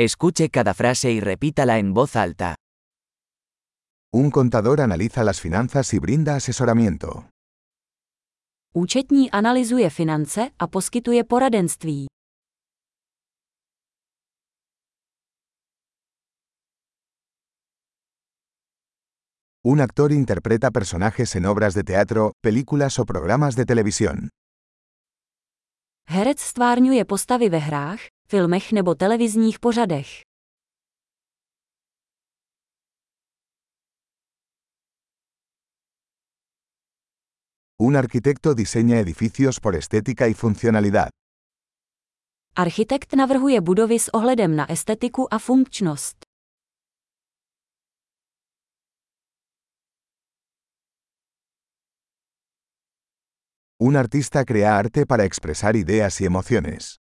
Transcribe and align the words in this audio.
Escuche 0.00 0.48
cada 0.48 0.74
frase 0.74 1.10
y 1.10 1.18
repítala 1.18 1.78
en 1.78 1.92
voz 1.92 2.14
alta. 2.14 2.54
Un 4.12 4.30
contador 4.30 4.80
analiza 4.80 5.24
las 5.24 5.40
finanzas 5.40 5.92
y 5.92 5.98
brinda 5.98 6.36
asesoramiento. 6.36 7.30
Účetní 8.72 9.28
analyzuje 9.32 9.90
finance 9.90 10.54
a 10.56 10.68
poskytuje 10.68 11.24
poradenství. 11.24 12.06
Un 19.64 19.80
actor 19.80 20.12
interpreta 20.12 20.70
personajes 20.70 21.34
en 21.34 21.44
obras 21.44 21.74
de 21.74 21.82
teatro, 21.82 22.34
películas 22.40 23.00
o 23.00 23.04
programas 23.04 23.56
de 23.56 23.64
televisión. 23.64 24.28
Herec 26.06 26.38
stvárňuje 26.38 27.04
postavy 27.04 27.48
ve 27.48 27.60
hrách, 27.60 28.08
filmech 28.30 28.72
nebo 28.72 28.94
televizních 28.94 29.58
pořadech. 29.58 30.08
Un 37.80 37.96
arquitecto 37.96 38.54
diseña 38.54 38.98
edificios 38.98 39.60
por 39.60 39.74
estética 39.76 40.28
y 40.28 40.34
funcionalidad. 40.34 41.08
Architekt 42.56 43.14
navrhuje 43.14 43.60
budovy 43.60 43.98
s 43.98 44.08
ohledem 44.14 44.56
na 44.56 44.66
estetiku 44.70 45.34
a 45.34 45.38
funkčnost. 45.38 46.16
Un 53.80 53.96
artista 53.96 54.44
crea 54.44 54.76
arte 54.78 55.06
para 55.06 55.24
expresar 55.24 55.76
ideas 55.76 56.20
y 56.20 56.24
emociones. 56.24 56.98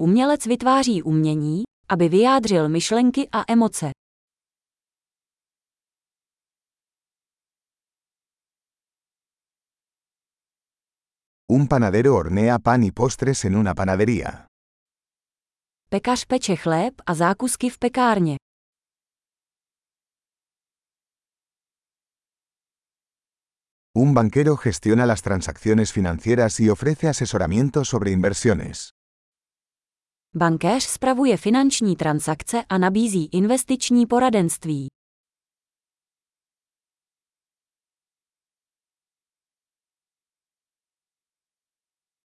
Umělec 0.00 0.46
vytváří 0.46 1.02
umění, 1.02 1.62
aby 1.88 2.08
vyjádřil 2.08 2.68
myšlenky 2.68 3.28
a 3.32 3.52
emoce. 3.52 3.90
Un 11.52 11.68
panadero 11.68 12.12
hornea 12.12 12.58
pan 12.58 12.82
y 12.82 12.92
postres 12.92 13.44
en 13.44 13.56
una 13.56 13.74
panadería. 13.74 14.46
Pekař 15.88 16.24
peče 16.24 16.56
chléb 16.56 16.94
a 17.06 17.14
zákusky 17.14 17.70
v 17.70 17.78
pekárně. 17.78 18.36
Un 23.94 24.14
banquero 24.14 24.56
gestiona 24.56 25.06
las 25.06 25.22
transacciones 25.22 25.92
financieras 25.92 26.60
y 26.60 26.70
ofrece 26.70 27.08
asesoramiento 27.08 27.84
sobre 27.84 28.10
inversiones. 28.10 28.95
Bankéř 30.38 30.84
spravuje 30.84 31.36
finanční 31.36 31.96
transakce 31.96 32.64
a 32.68 32.78
nabízí 32.78 33.28
investiční 33.32 34.06
poradenství. 34.06 34.88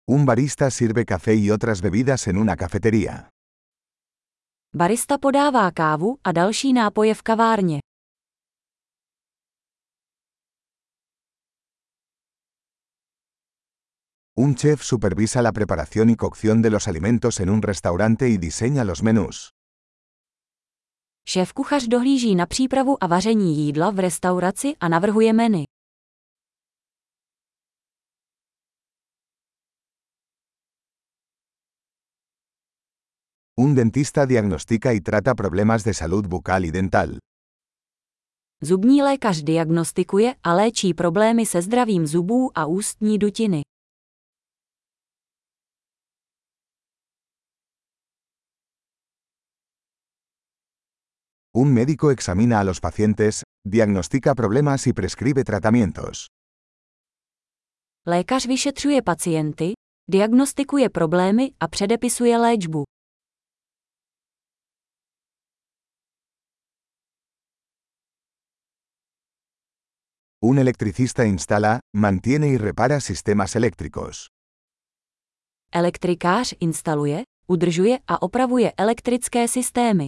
Un 0.09 0.25
barista 0.25 0.69
sirve 0.71 1.05
café 1.05 1.33
y 1.35 1.51
otras 1.51 1.81
bebidas 1.81 2.27
en 2.27 2.37
una 2.37 2.55
cafetería. 2.55 3.29
Barista 4.75 5.17
podává 5.17 5.71
kávu 5.71 6.17
a 6.23 6.31
další 6.31 6.73
nápoje 6.73 7.13
v 7.13 7.21
kavárně. 7.21 7.79
Un 14.45 14.55
chef 14.55 14.83
supervisa 14.83 15.41
la 15.41 15.51
preparación 15.51 16.09
y 16.09 16.15
cocción 16.15 16.61
de 16.61 16.69
los 16.69 16.87
alimentos 16.87 17.41
en 17.41 17.49
un 17.49 17.61
restaurante 17.61 18.29
y 18.29 18.37
diseña 18.37 18.85
los 18.85 19.03
menús. 19.03 19.53
Šéf 21.27 21.53
kuchař 21.53 21.87
dohlíží 21.87 22.35
na 22.35 22.45
přípravu 22.45 23.03
a 23.03 23.07
vaření 23.07 23.55
jídla 23.55 23.91
v 23.91 23.99
restauraci 23.99 24.75
a 24.79 24.87
navrhuje 24.87 25.33
menu. 25.33 25.63
Un 33.57 33.75
dentista 33.75 34.25
diagnostica 34.25 34.93
y 34.93 35.01
trata 35.01 35.35
problemas 35.35 35.83
de 35.83 35.93
salud 35.93 36.27
bucal 36.27 36.65
y 36.65 36.71
dental. 36.71 37.17
Zubní 38.63 39.01
lékař 39.01 39.41
diagnostikuje 39.41 40.35
a 40.43 40.53
léčí 40.53 40.93
problémy 40.93 41.45
se 41.45 41.61
zdravím 41.61 42.07
zubů 42.07 42.57
a 42.57 42.65
ústní 42.65 43.17
dutiny. 43.17 43.61
Un 51.53 51.68
médico 51.79 52.11
examina 52.11 52.59
a 52.59 52.63
los 52.63 52.79
pacientes, 52.81 53.43
diagnostica 53.65 54.35
problemas 54.35 54.87
y 54.87 54.93
prescribe 54.93 55.43
tratamientos. 55.43 56.27
Lékař 58.05 58.45
vyšetřuje 58.45 59.01
pacienty, 59.01 59.73
diagnostikuje 60.11 60.89
problémy 60.89 61.51
a 61.59 61.67
předepisuje 61.67 62.37
léčbu. 62.37 62.83
Un 70.41 70.59
electricista 70.59 71.23
instala, 71.23 71.79
mantiene 71.95 72.47
y 72.47 72.57
repara 72.57 72.99
sistemas 72.99 73.55
eléctricos. 73.55 74.27
Elektrikář 75.73 76.53
instaluje, 76.59 77.23
udržuje 77.47 77.97
a 78.07 78.21
opravuje 78.21 78.71
elektrické 78.77 79.47
systémy. 79.47 80.07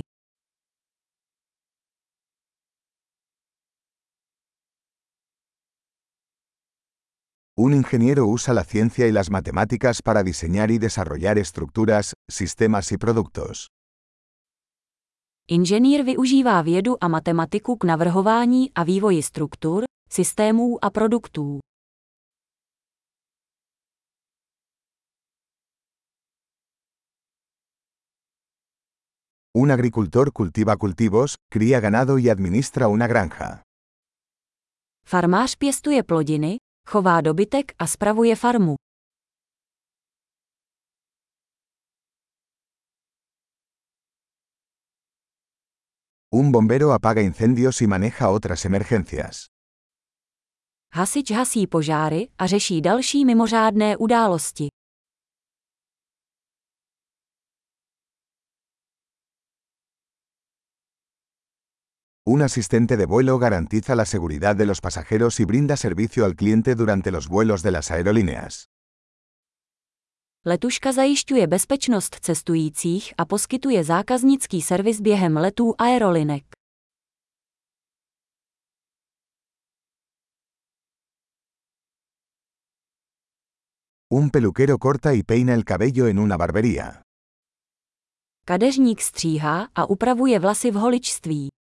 Un 7.66 7.74
ingeniero 7.76 8.26
usa 8.26 8.56
la 8.56 8.64
ciencia 8.64 9.06
y 9.08 9.12
las 9.12 9.30
matemáticas 9.30 10.02
para 10.02 10.24
diseñar 10.24 10.72
y 10.72 10.80
desarrollar 10.80 11.38
estructuras, 11.38 12.16
sistemas 12.28 12.92
y 12.92 12.98
productos. 12.98 13.68
Inženýr 15.48 16.04
využívá 16.04 16.62
vědu 16.62 16.98
a 17.02 17.08
matematiku 17.08 17.76
k 17.78 17.84
navrhování 17.84 18.72
a 18.74 18.84
vývoji 18.84 19.24
struktur, 19.24 19.84
systémů 20.10 20.86
a 20.86 20.90
produktů. 20.90 21.60
Un 29.54 29.72
agricultor 29.72 30.32
cultiva 30.32 30.76
cultivos, 30.78 31.36
cría 31.54 31.80
ganado 31.80 32.18
y 32.18 32.30
administra 32.30 32.88
una 32.88 33.08
granja. 33.08 33.62
Farmář 35.06 35.56
pěstuje 35.56 36.04
plodiny, 36.04 36.58
chová 36.88 37.22
dobytek 37.22 37.72
a 37.80 37.88
spravuje 37.88 38.36
farmu. 38.36 38.76
Un 46.34 46.52
bombero 46.52 46.94
apaga 46.94 47.22
incendios 47.22 47.82
y 47.82 47.88
maneja 47.88 48.30
otras 48.30 48.66
emergencias. 48.66 49.46
Hasič 50.94 51.32
hasí 51.32 51.68
požáry 51.68 52.30
a 52.38 52.48
řeší 52.48 52.82
další 52.82 53.26
mimořádné 53.26 53.98
události. 53.98 54.71
Un 62.34 62.42
asistente 62.42 62.96
de 62.96 63.06
vuelo 63.06 63.38
garantiza 63.40 63.94
la 63.94 64.06
seguridad 64.06 64.56
de 64.56 64.66
los 64.66 64.80
pasajeros 64.80 65.42
y 65.42 65.44
brinda 65.44 65.76
servicio 65.76 66.24
al 66.24 66.38
cliente 66.38 66.76
durante 66.76 67.12
los 67.12 67.28
vuelos 67.28 67.62
de 67.62 67.72
las 67.72 67.92
aerolíneas. 67.92 68.70
Letuška 70.46 70.92
zajišťuje 70.92 71.48
bezpečnost 71.48 72.16
cestujících 72.16 73.14
a 73.18 73.26
poskytuje 73.26 73.84
zákaznický 73.84 74.62
servis 74.62 75.02
během 75.02 75.38
letů 75.38 75.76
aerolinek. 75.78 76.44
Un 84.10 84.30
peluquero 84.30 84.78
corta 84.78 85.14
y 85.14 85.24
peina 85.24 85.54
el 85.54 85.64
cabello 85.64 86.08
en 86.08 86.20
una 86.20 86.38
barbería. 86.38 87.02
Kadeřník 88.46 89.02
stříhá 89.02 89.68
a 89.76 89.86
upravuje 89.86 90.40
vlasy 90.40 90.72
v 90.72 90.76
holičství. 90.76 91.61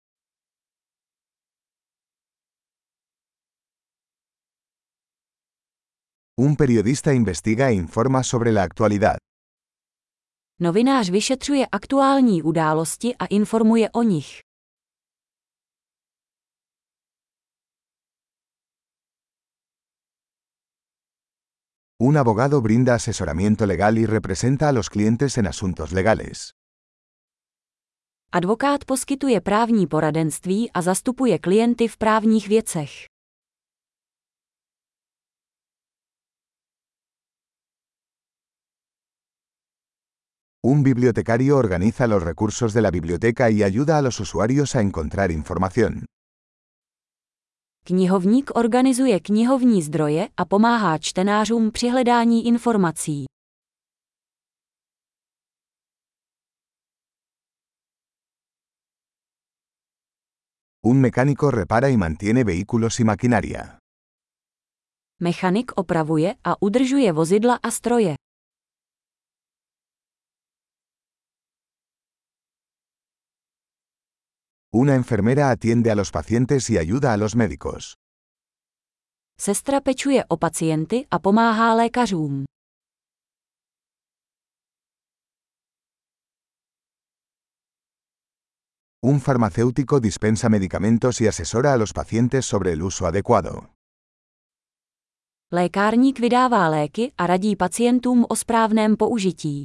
Un 6.38 6.56
periodista 6.56 7.12
investiga 7.12 7.68
e 7.68 7.74
informa 7.74 8.22
sobre 8.22 8.52
la 8.52 8.62
actualidad. 8.62 9.16
Novinář 10.60 11.10
vyšetřuje 11.10 11.66
aktuální 11.66 12.42
události 12.42 13.16
a 13.16 13.26
informuje 13.26 13.90
o 13.90 14.02
nich. 14.02 14.40
Un 22.02 22.18
abogado 22.18 22.60
brinda 22.60 22.94
asesoramiento 22.94 23.66
legal 23.66 23.98
y 23.98 24.06
representa 24.06 24.68
a 24.68 24.72
los 24.72 24.88
clientes 24.88 25.38
en 25.38 25.46
asuntos 25.46 25.92
legales. 25.92 26.50
Advokát 28.32 28.84
poskytuje 28.84 29.40
právní 29.40 29.86
poradenství 29.86 30.70
a 30.70 30.82
zastupuje 30.82 31.38
klienty 31.38 31.88
v 31.88 31.96
právních 31.96 32.48
věcech. 32.48 33.11
Un 40.64 40.84
bibliotecario 40.84 41.56
organiza 41.56 42.06
los 42.06 42.22
recursos 42.22 42.72
de 42.72 42.82
la 42.82 42.92
biblioteca 42.92 43.50
y 43.50 43.64
ayuda 43.64 43.98
a 43.98 44.02
los 44.02 44.20
usuarios 44.20 44.76
a 44.76 44.80
encontrar 44.80 45.32
información. 45.32 46.06
Knihovník 47.84 48.50
organizuje 48.54 49.20
knihovní 49.20 49.82
zdroje 49.82 50.28
a 50.36 50.44
pomáhá 50.44 50.98
čtenářům 50.98 51.70
při 51.70 51.88
hledání 51.88 52.46
informací. 52.46 53.24
Un 60.84 61.00
mecánico 61.00 61.50
repara 61.50 61.88
y 61.88 61.96
mantiene 61.96 62.44
vehículos 62.44 63.00
y 63.00 63.04
maquinaria. 63.04 63.78
Mechanik 65.20 65.72
opravuje 65.74 66.34
a 66.44 66.62
udržuje 66.62 67.12
vozidla 67.12 67.58
a 67.62 67.70
stroje. 67.70 68.14
Una 74.74 74.94
enfermera 74.94 75.50
atiende 75.50 75.90
a 75.90 75.94
los 75.94 76.10
pacientes 76.10 76.70
y 76.70 76.78
ayuda 76.78 77.12
a 77.12 77.18
los 77.18 77.36
médicos. 77.36 77.98
Sestra 79.36 79.82
pečuje 79.82 80.24
o 80.28 80.38
pacienty 80.38 81.06
a 81.10 81.18
pomáhá 81.18 81.74
lékařům. 81.74 82.44
Un 89.04 89.20
farmacéutico 89.20 90.00
dispensa 90.00 90.48
medicamentos 90.48 91.20
y 91.20 91.26
asesora 91.26 91.74
a 91.74 91.76
los 91.76 91.92
pacientes 91.92 92.46
sobre 92.46 92.72
el 92.72 92.82
uso 92.82 93.06
adecuado. 93.06 93.74
Lékárník 95.52 96.18
vydává 96.18 96.68
léky 96.68 97.12
a 97.18 97.26
radí 97.26 97.56
pacientům 97.56 98.24
o 98.28 98.36
správném 98.36 98.96
použití. 98.96 99.64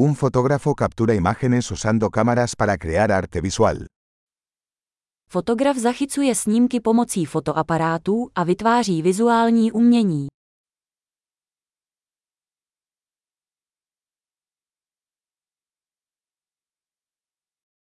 Un 0.00 0.14
fotógrafo 0.14 0.76
captura 0.76 1.12
imágenes 1.14 1.70
usando 1.72 2.08
cámaras 2.10 2.54
para 2.54 2.76
crear 2.78 3.10
arte 3.10 3.40
visual. 3.40 3.86
Fotograf 5.28 5.76
zachycuje 5.76 6.34
snímky 6.34 6.80
pomocí 6.80 7.24
fotoaparátů 7.24 8.30
a 8.34 8.44
vytváří 8.44 9.02
vizuální 9.02 9.72
umění. 9.72 10.26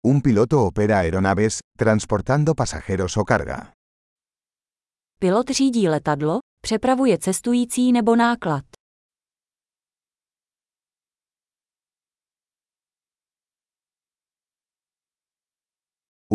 Un 0.06 0.20
piloto 0.20 0.66
opera 0.66 0.98
aeronaves, 0.98 1.58
transportando 1.78 2.54
pasajeros 2.54 3.16
o 3.16 3.24
carga. 3.24 3.72
Pilot 5.20 5.50
řídí 5.50 5.88
letadlo, 5.88 6.38
přepravuje 6.62 7.18
cestující 7.18 7.92
nebo 7.92 8.16
náklad. 8.16 8.75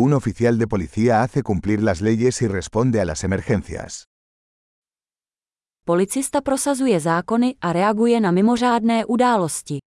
Un 0.04 0.12
oficial 0.14 0.58
de 0.58 0.66
policía 0.66 1.22
hace 1.22 1.44
cumplir 1.44 1.80
las 1.80 2.00
leyes 2.00 2.42
y 2.42 2.48
responde 2.48 3.00
a 3.00 3.04
las 3.04 3.22
emergencias. 3.22 4.08
Policista 5.84 6.40
prosazuje 6.40 6.98
zákony 6.98 7.56
a 7.60 7.72
reaguje 7.72 8.20
na 8.20 8.32
mimořádné 8.32 9.04
události. 9.06 9.78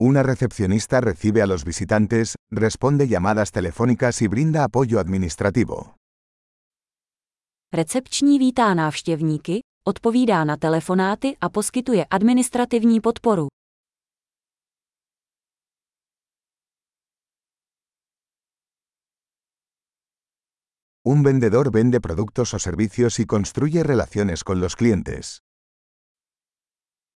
Una 0.00 0.22
recepcionista 0.22 1.00
recibe 1.00 1.42
a 1.42 1.46
los 1.46 1.64
visitantes, 1.64 2.34
responde 2.50 3.08
llamadas 3.08 3.50
telefónicas 3.52 4.22
y 4.22 4.28
brinda 4.28 4.64
apoyo 4.64 4.98
administrativo. 5.00 5.94
Recepční 7.74 8.38
vítá 8.38 8.74
návštěvníky, 8.74 9.60
odpovídá 9.88 10.44
na 10.44 10.56
telefonáty 10.56 11.36
a 11.40 11.48
poskytuje 11.48 12.06
administrativní 12.10 13.00
podporu. 13.00 13.48
Un 21.06 21.22
vendedor 21.22 21.70
vende 21.70 22.00
productos 22.00 22.54
o 22.54 22.58
servicios 22.58 23.18
y 23.18 23.26
construye 23.26 23.82
relaciones 23.82 24.42
con 24.42 24.60
los 24.60 24.74
clientes. 24.74 25.38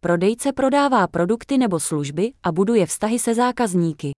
Prodejce 0.01 0.53
prodává 0.53 1.09
produkty 1.09 1.59
nebo 1.59 1.81
služby 1.81 2.33
a 2.43 2.53
buduje 2.53 2.87
vztahy 2.87 3.19
se 3.19 3.35
zákazníky. 3.35 4.18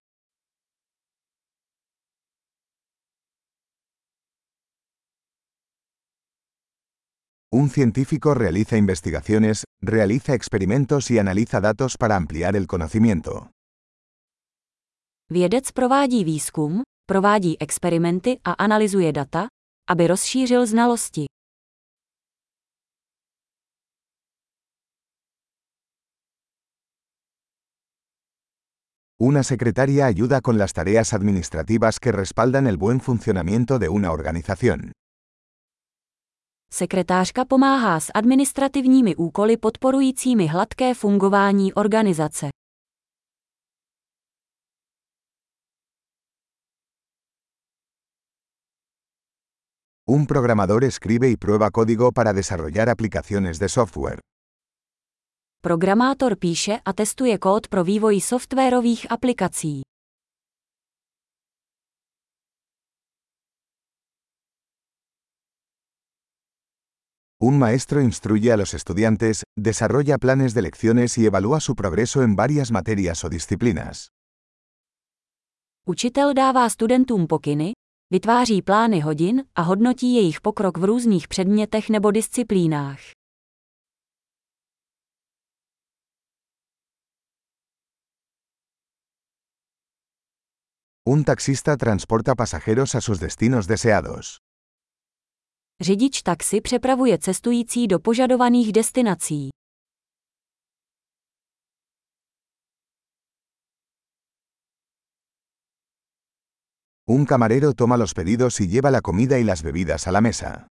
Un 7.71 7.75
científico 7.75 8.35
realiza 8.35 8.77
investigaciones, 8.77 9.63
realiza 9.81 10.35
experimentos 10.35 11.09
y 11.13 11.21
analiza 11.21 11.61
datos 11.61 11.97
para 11.97 12.17
ampliar 12.17 12.57
el 12.57 12.67
conocimiento. 12.67 13.53
Vědec 15.31 15.71
provádí 15.73 16.25
výzkum, 16.25 16.83
provádí 17.07 17.57
experimenty 17.61 18.41
a 18.43 18.53
analyzuje 18.59 19.13
data, 19.13 19.47
aby 19.89 20.07
rozšířil 20.07 20.67
znalosti. 20.67 21.27
Una 29.21 29.45
secretaria 29.45 30.07
ayuda 30.07 30.41
con 30.41 30.59
las 30.59 30.73
tareas 30.73 31.15
administrativas 31.15 32.01
que 32.01 32.11
respaldan 32.11 32.67
el 32.67 32.77
buen 32.77 33.01
funcionamiento 33.01 33.79
de 33.79 33.89
una 33.89 34.11
organización. 34.11 34.91
Sekretářka 36.75 37.45
pomáhá 37.45 38.01
s 38.01 38.11
administrativními 38.15 39.17
úkoly 39.17 39.57
podporujícími 39.57 40.47
hladké 40.47 40.95
fungování 40.95 41.75
organizace. 41.75 42.49
Un 50.09 50.27
programador 50.27 50.85
escribe 50.85 51.29
y 51.29 51.37
prueba 51.37 51.71
código 51.71 52.13
para 52.13 52.33
desarrollar 52.33 52.89
aplicaciones 52.89 53.59
de 53.59 53.69
software. 53.69 54.19
Programátor 55.63 56.37
píše 56.39 56.79
a 56.85 56.93
testuje 56.93 57.39
kód 57.39 57.69
pro 57.69 57.85
vývoj 57.85 58.21
softwarových 58.21 59.13
aplikací. 59.13 59.83
Un 67.43 67.59
maestro 67.59 68.03
instruye 68.03 68.53
a 68.53 68.57
los 68.59 68.75
estudiantes, 68.75 69.45
desarrolla 69.57 70.19
planes 70.19 70.53
de 70.53 70.61
lecciones 70.61 71.17
y 71.17 71.25
evalúa 71.25 71.61
su 71.61 71.75
progreso 71.75 72.23
en 72.23 72.37
varias 72.37 72.71
materias 72.71 73.25
o 73.25 73.31
disciplinas. 73.31 74.09
Učitel 75.87 76.35
dává 76.35 76.69
studentům 76.69 77.27
pokyny, 77.27 77.73
vytváří 78.11 78.63
plány 78.63 79.01
hodin 79.01 79.45
a 79.55 79.63
hodnotí 79.63 80.15
jejich 80.15 80.41
pokrok 80.41 80.79
v 80.79 80.85
různých 80.85 81.29
předmětech 81.29 81.91
nebo 81.91 82.11
disciplínách. 82.11 83.01
Un 91.09 91.25
taxista 91.25 91.77
transporta 91.77 92.35
pasajeros 92.35 92.95
a 92.95 93.01
sus 93.01 93.19
destinos 93.19 93.67
deseados. 93.67 94.50
Řidič 95.83 96.23
taxi 96.23 96.61
přepravuje 96.61 97.19
cestující 97.19 97.87
do 97.87 97.99
požadovaných 97.99 98.73
destinací. 98.73 99.49
Un 107.11 107.27
camarero 107.27 107.75
toma 107.75 107.97
los 107.97 108.13
pedidos 108.15 108.61
y 108.61 108.69
lleva 108.69 108.91
la 108.91 109.01
comida 109.01 109.39
y 109.39 109.45
las 109.45 109.63
bebidas 109.63 110.07
a 110.07 110.11
la 110.11 110.21
mesa. 110.21 110.67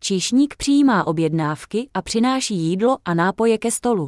Číšník 0.00 0.56
přijímá 0.56 1.06
objednávky 1.06 1.90
a 1.94 2.02
přináší 2.02 2.56
jídlo 2.56 2.98
a 3.04 3.14
nápoje 3.14 3.58
ke 3.58 3.70
stolu. 3.70 4.06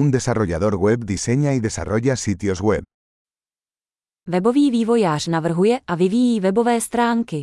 Un 0.00 0.10
desarrollador 0.10 0.76
web 0.76 1.04
diseña 1.04 1.52
y 1.52 1.60
desarrolla 1.60 2.16
sitios 2.16 2.60
web. 2.62 2.82
Webový 4.26 4.70
vývojář 4.70 5.26
navrhuje 5.26 5.80
a 5.86 5.94
vyvíjí 5.94 6.40
webové 6.40 6.80
stránky. 6.80 7.40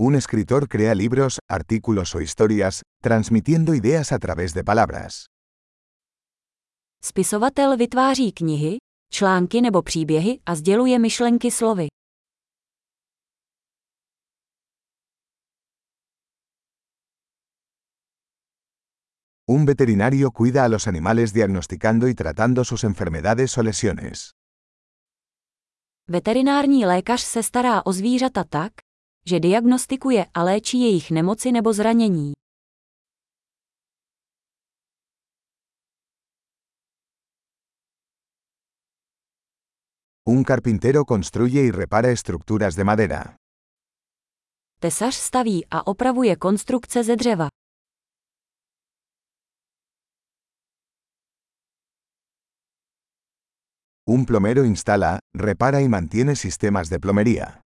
Un 0.00 0.14
escritor 0.14 0.68
crea 0.68 0.92
libros, 0.92 1.38
artículos 1.50 2.14
o 2.14 2.18
historias, 2.18 2.82
transmitiendo 3.02 3.74
ideas 3.74 4.12
a 4.12 4.18
través 4.18 4.52
de 4.54 4.64
palabras. 4.64 5.24
Spisovatel 7.04 7.76
vytváří 7.76 8.32
knihy, 8.32 8.76
články 9.12 9.60
nebo 9.60 9.82
příběhy 9.82 10.40
a 10.46 10.54
sděluje 10.54 10.98
myšlenky 10.98 11.50
slovy. 11.50 11.86
Veterinario 19.74 20.30
cuida 20.30 20.64
a 20.64 20.68
los 20.68 20.84
animales 20.88 21.32
diagnosticando 21.32 22.08
y 22.08 22.14
tratando 22.14 22.64
sus 22.64 22.84
enfermedades 22.84 23.58
o 23.58 23.62
lesiones. 23.62 24.30
Veterinární 26.08 26.86
lékař 26.86 27.20
se 27.20 27.42
stará 27.42 27.86
o 27.86 27.92
zvířata 27.92 28.44
tak, 28.44 28.72
že 29.26 29.40
diagnostikuje 29.40 30.26
a 30.34 30.42
léčí 30.42 30.80
jejich 30.80 31.10
nemoci 31.10 31.52
nebo 31.52 31.72
zranění. 31.72 32.32
Un 40.28 40.44
carpintero 40.44 41.04
construye 41.04 41.62
y 41.62 41.70
repara 41.70 42.10
estructuras 42.10 42.74
de 42.76 42.84
madera. 42.84 43.36
Tesař 44.80 45.14
staví 45.14 45.66
a 45.70 45.86
opravuje 45.86 46.36
konstrukce 46.36 47.04
ze 47.04 47.16
dřeva. 47.16 47.59
Un 54.12 54.24
plomero 54.26 54.64
instala, 54.64 55.20
repara 55.32 55.82
y 55.82 55.88
mantiene 55.88 56.34
sistemas 56.34 56.90
de 56.90 56.98
plomería. 56.98 57.62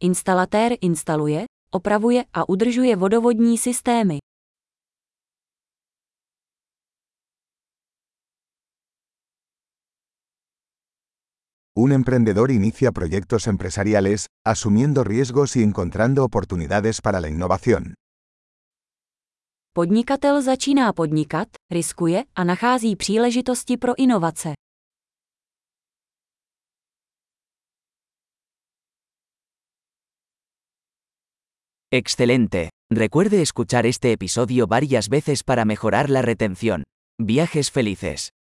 Instalatér 0.00 0.78
instaluje, 0.80 1.44
opravuje 1.70 2.26
a 2.32 2.44
udržuje 2.48 2.96
vodovodní 2.96 3.58
systémy. 3.58 4.20
Un 11.76 11.92
emprendedor 11.92 12.50
inicia 12.50 12.90
proyectos 12.90 13.46
empresariales, 13.46 14.28
asumiendo 14.42 15.04
riesgos 15.04 15.54
y 15.56 15.62
encontrando 15.62 16.24
oportunidades 16.24 17.02
para 17.02 17.20
la 17.20 17.28
innovación. 17.28 17.94
Podnikatel 19.74 20.40
začíná 20.42 20.92
podnikat, 20.94 21.48
riskuje 21.70 22.24
a 22.34 22.44
nachází 22.44 22.96
příležitosti 22.96 23.76
pro 23.76 23.92
inovace. 23.96 24.54
Excelente. 31.96 32.70
Recuerde 32.90 33.40
escuchar 33.40 33.86
este 33.86 34.10
episodio 34.10 34.66
varias 34.66 35.08
veces 35.08 35.44
para 35.44 35.64
mejorar 35.64 36.10
la 36.10 36.22
retención. 36.22 36.82
Viajes 37.20 37.70
felices. 37.70 38.34